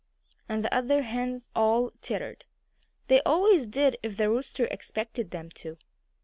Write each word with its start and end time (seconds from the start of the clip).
And 0.49 0.63
the 0.63 0.73
other 0.73 1.03
hens 1.03 1.51
all 1.55 1.91
tittered. 2.01 2.45
They 3.05 3.21
always 3.21 3.67
did, 3.67 3.99
if 4.01 4.17
the 4.17 4.31
rooster 4.31 4.65
expected 4.65 5.29
them 5.29 5.51
to. 5.61 5.77